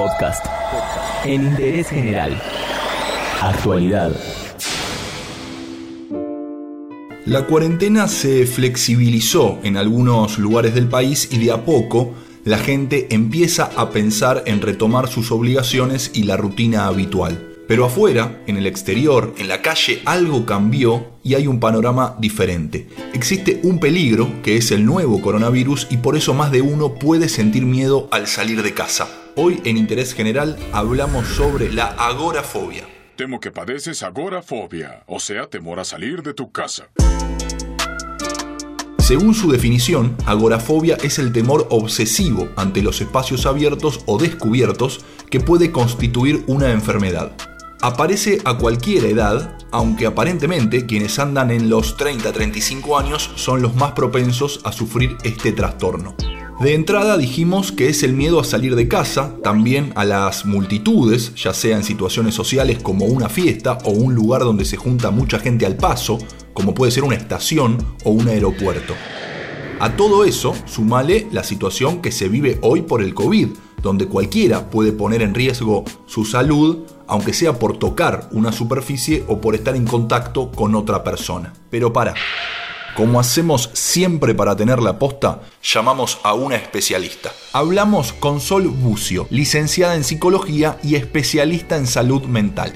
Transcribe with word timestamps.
Podcast. 0.00 0.46
En 1.26 1.42
interés 1.42 1.90
general. 1.90 2.40
Actualidad. 3.42 4.10
La 7.26 7.44
cuarentena 7.44 8.08
se 8.08 8.46
flexibilizó 8.46 9.58
en 9.62 9.76
algunos 9.76 10.38
lugares 10.38 10.74
del 10.74 10.88
país 10.88 11.28
y 11.30 11.36
de 11.36 11.52
a 11.52 11.66
poco 11.66 12.14
la 12.44 12.56
gente 12.56 13.08
empieza 13.10 13.70
a 13.76 13.90
pensar 13.90 14.42
en 14.46 14.62
retomar 14.62 15.06
sus 15.06 15.30
obligaciones 15.32 16.12
y 16.14 16.22
la 16.22 16.38
rutina 16.38 16.86
habitual. 16.86 17.50
Pero 17.68 17.84
afuera, 17.84 18.40
en 18.46 18.56
el 18.56 18.66
exterior, 18.66 19.34
en 19.36 19.48
la 19.48 19.60
calle, 19.60 20.00
algo 20.06 20.46
cambió 20.46 21.10
y 21.22 21.34
hay 21.34 21.46
un 21.46 21.60
panorama 21.60 22.16
diferente. 22.18 22.88
Existe 23.12 23.60
un 23.64 23.78
peligro, 23.78 24.42
que 24.42 24.56
es 24.56 24.70
el 24.70 24.86
nuevo 24.86 25.20
coronavirus, 25.20 25.88
y 25.90 25.98
por 25.98 26.16
eso 26.16 26.32
más 26.32 26.50
de 26.50 26.62
uno 26.62 26.94
puede 26.94 27.28
sentir 27.28 27.66
miedo 27.66 28.08
al 28.10 28.26
salir 28.26 28.62
de 28.62 28.72
casa. 28.72 29.06
Hoy 29.42 29.58
en 29.64 29.78
Interés 29.78 30.12
General 30.12 30.54
hablamos 30.70 31.26
sobre 31.26 31.72
la 31.72 31.86
agorafobia. 31.86 32.86
Temo 33.16 33.40
que 33.40 33.50
padeces 33.50 34.02
agorafobia, 34.02 35.02
o 35.06 35.18
sea, 35.18 35.46
temor 35.46 35.80
a 35.80 35.84
salir 35.84 36.22
de 36.22 36.34
tu 36.34 36.52
casa. 36.52 36.90
Según 38.98 39.34
su 39.34 39.50
definición, 39.50 40.14
agorafobia 40.26 40.98
es 41.02 41.18
el 41.18 41.32
temor 41.32 41.66
obsesivo 41.70 42.50
ante 42.54 42.82
los 42.82 43.00
espacios 43.00 43.46
abiertos 43.46 44.00
o 44.04 44.18
descubiertos 44.18 45.06
que 45.30 45.40
puede 45.40 45.72
constituir 45.72 46.44
una 46.46 46.70
enfermedad 46.72 47.32
aparece 47.82 48.40
a 48.44 48.58
cualquier 48.58 49.06
edad, 49.06 49.56
aunque 49.70 50.06
aparentemente 50.06 50.86
quienes 50.86 51.18
andan 51.18 51.50
en 51.50 51.70
los 51.70 51.96
30-35 51.96 53.00
años 53.00 53.30
son 53.36 53.62
los 53.62 53.74
más 53.74 53.92
propensos 53.92 54.60
a 54.64 54.72
sufrir 54.72 55.16
este 55.24 55.52
trastorno. 55.52 56.14
De 56.60 56.74
entrada 56.74 57.16
dijimos 57.16 57.72
que 57.72 57.88
es 57.88 58.02
el 58.02 58.12
miedo 58.12 58.38
a 58.38 58.44
salir 58.44 58.76
de 58.76 58.86
casa, 58.86 59.34
también 59.42 59.92
a 59.94 60.04
las 60.04 60.44
multitudes, 60.44 61.34
ya 61.34 61.54
sea 61.54 61.74
en 61.74 61.84
situaciones 61.84 62.34
sociales 62.34 62.78
como 62.82 63.06
una 63.06 63.30
fiesta 63.30 63.78
o 63.84 63.92
un 63.92 64.14
lugar 64.14 64.42
donde 64.42 64.66
se 64.66 64.76
junta 64.76 65.10
mucha 65.10 65.38
gente 65.38 65.64
al 65.64 65.78
paso, 65.78 66.18
como 66.52 66.74
puede 66.74 66.92
ser 66.92 67.04
una 67.04 67.16
estación 67.16 67.78
o 68.04 68.10
un 68.10 68.28
aeropuerto. 68.28 68.92
A 69.80 69.96
todo 69.96 70.26
eso, 70.26 70.54
sumale 70.66 71.28
la 71.32 71.44
situación 71.44 72.02
que 72.02 72.12
se 72.12 72.28
vive 72.28 72.58
hoy 72.60 72.82
por 72.82 73.02
el 73.02 73.14
COVID, 73.14 73.48
donde 73.82 74.06
cualquiera 74.06 74.68
puede 74.68 74.92
poner 74.92 75.22
en 75.22 75.34
riesgo 75.34 75.84
su 76.04 76.26
salud 76.26 76.80
aunque 77.10 77.32
sea 77.32 77.58
por 77.58 77.76
tocar 77.76 78.28
una 78.30 78.52
superficie 78.52 79.24
o 79.26 79.40
por 79.40 79.56
estar 79.56 79.74
en 79.74 79.84
contacto 79.84 80.52
con 80.52 80.76
otra 80.76 81.02
persona. 81.02 81.52
Pero 81.68 81.92
para. 81.92 82.14
Como 83.00 83.18
hacemos 83.18 83.70
siempre 83.72 84.34
para 84.34 84.54
tener 84.54 84.78
la 84.82 84.98
posta, 84.98 85.40
llamamos 85.62 86.20
a 86.22 86.34
una 86.34 86.56
especialista. 86.56 87.30
Hablamos 87.54 88.12
con 88.12 88.40
Sol 88.40 88.68
Bucio, 88.68 89.26
licenciada 89.30 89.94
en 89.94 90.04
psicología 90.04 90.76
y 90.82 90.96
especialista 90.96 91.78
en 91.78 91.86
salud 91.86 92.24
mental. 92.24 92.74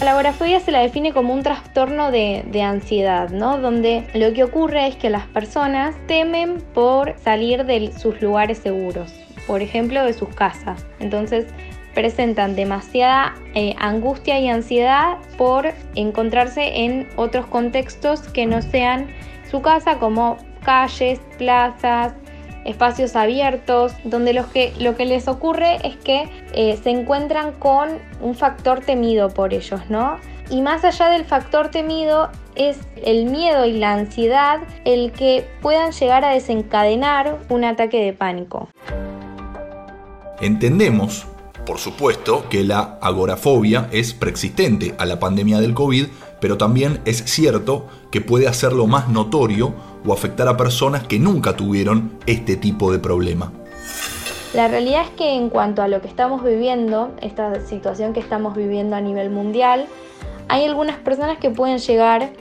La 0.00 0.10
agorafobia 0.10 0.58
se 0.58 0.72
la 0.72 0.80
define 0.80 1.12
como 1.12 1.32
un 1.32 1.44
trastorno 1.44 2.10
de, 2.10 2.42
ansiedad, 2.60 3.30
¿no? 3.30 3.58
Donde 3.58 4.04
lo 4.14 4.32
que 4.32 4.42
ocurre 4.42 4.88
es 4.88 4.96
que 4.96 5.10
las 5.10 5.28
personas 5.28 5.94
temen 6.08 6.60
por 6.74 7.14
salir 7.22 7.64
de 7.64 7.92
sus 7.96 8.20
lugares 8.20 8.58
seguros, 8.58 9.12
por 9.46 9.62
ejemplo, 9.62 10.04
de 10.04 10.12
sus 10.12 10.30
casas. 10.30 10.84
Entonces, 10.98 11.46
presentan 11.94 12.56
demasiada 12.56 13.36
eh, 13.54 13.76
angustia 13.78 14.40
y 14.40 14.48
ansiedad 14.48 15.18
por 15.38 15.72
encontrarse 15.94 16.78
en 16.80 17.06
otros 17.14 17.46
contextos 17.46 18.22
que 18.22 18.44
no 18.46 18.60
sean 18.60 19.06
su 19.52 19.60
casa, 19.60 19.98
como 19.98 20.38
calles, 20.64 21.20
plazas, 21.36 22.14
espacios 22.64 23.14
abiertos, 23.14 23.92
donde 24.02 24.32
lo 24.32 24.50
que, 24.50 24.72
lo 24.80 24.96
que 24.96 25.04
les 25.04 25.28
ocurre 25.28 25.76
es 25.86 25.96
que 25.96 26.28
eh, 26.54 26.78
se 26.82 26.90
encuentran 26.90 27.52
con 27.52 27.90
un 28.22 28.34
factor 28.34 28.80
temido 28.80 29.28
por 29.28 29.52
ellos, 29.52 29.80
¿no? 29.90 30.16
Y 30.48 30.62
más 30.62 30.84
allá 30.84 31.08
del 31.08 31.24
factor 31.26 31.70
temido 31.70 32.30
es 32.54 32.78
el 32.96 33.26
miedo 33.26 33.66
y 33.66 33.74
la 33.74 33.92
ansiedad 33.92 34.60
el 34.84 35.12
que 35.12 35.46
puedan 35.60 35.92
llegar 35.92 36.24
a 36.24 36.30
desencadenar 36.30 37.38
un 37.48 37.64
ataque 37.64 38.02
de 38.02 38.12
pánico. 38.14 38.68
Entendemos 40.40 41.26
por 41.66 41.78
supuesto 41.78 42.48
que 42.48 42.64
la 42.64 42.98
agorafobia 43.00 43.88
es 43.92 44.14
preexistente 44.14 44.96
a 44.98 45.06
la 45.06 45.20
pandemia 45.20 45.60
del 45.60 45.74
COVID, 45.74 46.06
pero 46.42 46.58
también 46.58 47.00
es 47.04 47.18
cierto 47.18 47.86
que 48.10 48.20
puede 48.20 48.48
hacerlo 48.48 48.88
más 48.88 49.08
notorio 49.08 49.72
o 50.04 50.12
afectar 50.12 50.48
a 50.48 50.56
personas 50.56 51.04
que 51.04 51.20
nunca 51.20 51.56
tuvieron 51.56 52.18
este 52.26 52.56
tipo 52.56 52.90
de 52.90 52.98
problema. 52.98 53.52
La 54.52 54.66
realidad 54.66 55.04
es 55.04 55.10
que 55.10 55.34
en 55.36 55.50
cuanto 55.50 55.82
a 55.82 55.88
lo 55.88 56.02
que 56.02 56.08
estamos 56.08 56.42
viviendo, 56.42 57.12
esta 57.20 57.64
situación 57.64 58.12
que 58.12 58.18
estamos 58.18 58.56
viviendo 58.56 58.96
a 58.96 59.00
nivel 59.00 59.30
mundial, 59.30 59.86
hay 60.48 60.64
algunas 60.64 60.96
personas 60.96 61.38
que 61.38 61.48
pueden 61.48 61.78
llegar 61.78 62.32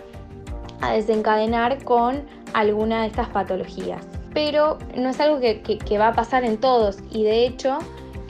a 0.81 0.91
desencadenar 0.93 1.83
con 1.83 2.23
alguna 2.53 3.01
de 3.01 3.07
estas 3.07 3.29
patologías. 3.29 4.03
Pero 4.33 4.79
no 4.97 5.09
es 5.09 5.19
algo 5.19 5.39
que, 5.39 5.97
va 5.99 6.07
a 6.07 6.13
pasar 6.13 6.43
en 6.43 6.57
todos 6.57 6.97
y 7.11 7.23
de 7.23 7.45
hecho 7.45 7.77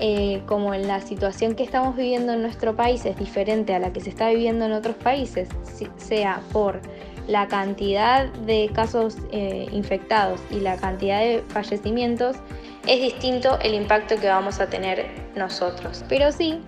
eh, 0.03 0.41
como 0.47 0.73
la 0.73 0.99
situación 0.99 1.53
que 1.53 1.63
estamos 1.63 1.95
viviendo 1.95 2.33
en 2.33 2.41
nuestro 2.41 2.75
país 2.75 3.05
es 3.05 3.15
diferente 3.17 3.75
a 3.75 3.79
la 3.79 3.93
que 3.93 4.01
se 4.01 4.09
está 4.09 4.29
viviendo 4.29 4.65
en 4.65 4.71
otros 4.71 4.95
países, 4.95 5.47
sea 5.97 6.41
por 6.51 6.81
la 7.27 7.47
cantidad 7.47 8.25
de 8.33 8.71
casos 8.73 9.17
eh, 9.31 9.67
infectados 9.71 10.41
y 10.49 10.59
la 10.59 10.75
cantidad 10.77 11.19
de 11.19 11.43
fallecimientos, 11.49 12.37
es 12.87 12.99
distinto 12.99 13.59
el 13.61 13.75
impacto 13.75 14.15
que 14.19 14.27
vamos 14.27 14.59
a 14.59 14.67
tener 14.67 15.05
nosotros. 15.35 16.03
Pero 16.09 16.31
sí, 16.31 16.59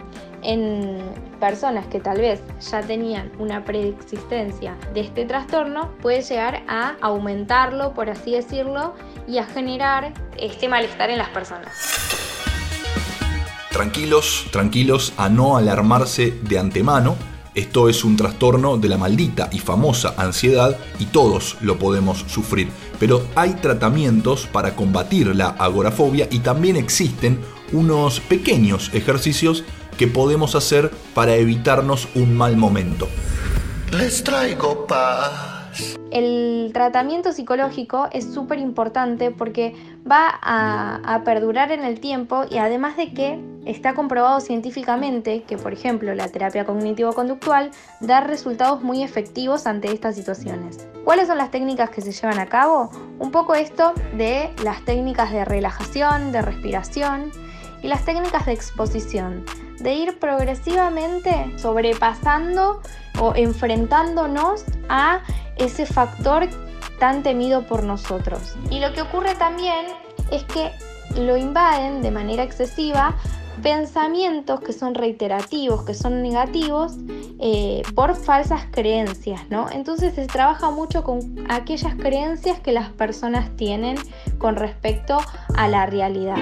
en 0.44 1.00
personas 1.40 1.88
que 1.88 2.00
tal 2.00 2.20
vez 2.20 2.40
ya 2.62 2.82
tenían 2.82 3.32
una 3.40 3.66
preexistencia 3.66 4.78
de 4.94 5.02
este 5.02 5.26
trastorno, 5.26 5.90
puede 6.04 6.22
llegar 6.22 6.62
a 6.68 6.98
aumentarlo, 7.02 7.96
por 7.96 8.12
así 8.12 8.34
decirlo, 8.34 8.94
y 9.28 9.40
a 9.40 9.46
generar 9.46 10.14
este 10.38 10.70
malestar 10.70 11.10
en 11.10 11.18
las 11.18 11.30
personas. 11.30 12.03
Tranquilos, 13.74 14.46
tranquilos 14.52 15.14
a 15.18 15.30
no 15.30 15.58
alarmarse 15.58 16.40
de 16.44 16.60
antemano. 16.60 17.16
Esto 17.56 17.90
es 17.90 18.04
un 18.04 18.16
trastorno 18.16 18.78
de 18.78 18.88
la 18.88 19.00
maldita 19.00 19.50
y 19.52 19.58
famosa 19.58 20.14
ansiedad 20.16 20.78
y 21.00 21.06
todos 21.06 21.58
lo 21.60 21.80
podemos 21.80 22.24
sufrir. 22.28 22.70
Pero 23.00 23.26
hay 23.34 23.56
tratamientos 23.56 24.46
para 24.46 24.76
combatir 24.76 25.36
la 25.36 25.48
agorafobia 25.48 26.28
y 26.30 26.40
también 26.40 26.76
existen 26.76 27.40
unos 27.72 28.20
pequeños 28.20 28.92
ejercicios 28.94 29.64
que 29.98 30.06
podemos 30.06 30.54
hacer 30.54 30.92
para 31.16 31.36
evitarnos 31.36 32.08
un 32.14 32.38
mal 32.38 32.56
momento. 32.56 33.08
Les 33.92 34.24
traigo 34.24 34.86
paz. 34.86 35.63
El 36.12 36.72
tratamiento 36.74 37.32
psicológico 37.32 38.08
es 38.12 38.34
súper 38.34 38.60
importante 38.60 39.32
porque 39.32 39.76
va 40.10 40.40
a, 40.42 41.22
perdurar 41.26 41.72
en 41.72 41.84
el 41.84 42.00
tiempo 42.00 42.44
y 42.50 42.58
además 42.58 42.98
de 42.98 43.14
que 43.14 43.40
está 43.66 43.94
comprobado 43.94 44.40
científicamente 44.42 45.44
que, 45.44 45.58
por 45.58 45.74
ejemplo, 45.74 46.14
la 46.14 46.28
terapia 46.28 46.66
cognitivo-conductual 46.66 47.72
da 48.02 48.22
resultados 48.22 48.82
muy 48.84 49.04
efectivos 49.04 49.66
ante 49.68 49.92
estas 49.92 50.16
situaciones. 50.16 50.88
¿Cuáles 51.04 51.28
son 51.28 51.38
las 51.38 51.52
técnicas 51.52 51.90
que 51.90 52.02
se 52.02 52.12
llevan 52.12 52.40
a 52.40 52.48
cabo? 52.48 52.90
Un 53.20 53.32
poco 53.32 53.56
esto 53.56 53.94
de 54.18 54.52
las 54.64 54.84
técnicas 54.84 55.32
de 55.32 55.46
relajación, 55.46 56.32
de 56.32 56.42
respiración 56.42 57.32
y 57.82 57.88
las 57.88 58.04
técnicas 58.06 58.46
de 58.46 58.54
exposición, 58.54 59.46
de 59.84 59.94
ir 59.94 60.20
progresivamente 60.20 61.54
sobrepasando 61.58 62.82
o 63.20 63.34
enfrentándonos 63.36 64.64
a 64.90 65.22
ese 65.58 65.86
factor 65.86 66.48
tan 67.00 67.22
temido 67.22 67.68
por 67.68 67.84
nosotros. 67.84 68.56
Y 68.72 68.80
lo 68.80 68.94
que 68.94 69.02
ocurre 69.02 69.36
también 69.36 69.86
es 70.32 70.44
que 70.46 70.72
lo 71.20 71.38
invaden 71.38 72.02
de 72.02 72.12
manera 72.12 72.44
excesiva 72.44 73.16
pensamientos 73.62 74.62
que 74.62 74.74
son 74.74 74.96
reiterativos, 74.96 75.84
que 75.84 75.94
son 75.94 76.22
negativos, 76.22 76.94
eh, 77.40 77.82
por 77.94 78.16
falsas 78.16 78.64
creencias, 78.72 79.42
¿no? 79.50 79.68
Entonces 79.72 80.16
se 80.16 80.26
trabaja 80.28 80.72
mucho 80.72 81.04
con 81.04 81.46
aquellas 81.50 81.96
creencias 81.96 82.60
que 82.60 82.72
las 82.72 82.90
personas 82.92 83.56
tienen 83.56 83.98
con 84.38 84.56
respecto 84.56 85.18
a 85.56 85.68
la 85.68 85.86
realidad. 85.86 86.38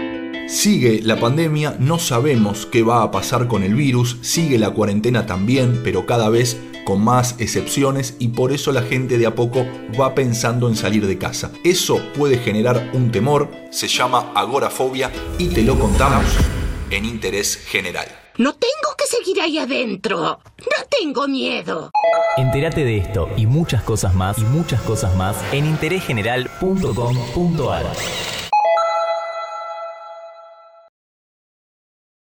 Sigue 0.47 1.01
la 1.01 1.19
pandemia, 1.19 1.75
no 1.79 1.97
sabemos 1.97 2.65
qué 2.65 2.83
va 2.83 3.03
a 3.03 3.11
pasar 3.11 3.47
con 3.47 3.63
el 3.63 3.73
virus, 3.73 4.17
sigue 4.21 4.57
la 4.57 4.71
cuarentena 4.71 5.25
también, 5.25 5.81
pero 5.83 6.05
cada 6.05 6.29
vez 6.29 6.59
con 6.85 7.03
más 7.03 7.35
excepciones 7.39 8.15
y 8.19 8.29
por 8.29 8.51
eso 8.51 8.71
la 8.71 8.81
gente 8.81 9.17
de 9.17 9.27
a 9.27 9.35
poco 9.35 9.65
va 9.99 10.13
pensando 10.13 10.67
en 10.67 10.75
salir 10.75 11.07
de 11.07 11.17
casa. 11.17 11.51
Eso 11.63 12.01
puede 12.17 12.37
generar 12.37 12.91
un 12.93 13.11
temor, 13.11 13.49
se 13.69 13.87
llama 13.87 14.31
agorafobia 14.35 15.11
y 15.37 15.47
te 15.47 15.63
lo 15.63 15.79
contamos 15.79 16.25
en 16.91 17.05
interés 17.05 17.57
general. 17.67 18.07
No 18.37 18.53
tengo 18.53 18.95
que 18.97 19.05
seguir 19.05 19.41
ahí 19.41 19.57
adentro. 19.57 20.39
No 20.59 20.85
tengo 20.89 21.27
miedo. 21.27 21.91
Entérate 22.37 22.83
de 22.83 22.97
esto 22.97 23.29
y 23.35 23.45
muchas 23.45 23.83
cosas 23.83 24.15
más 24.15 24.39
y 24.39 24.43
muchas 24.43 24.81
cosas 24.81 25.15
más 25.15 25.35
en 25.51 25.65
interésgeneral.com.ar. 25.65 27.85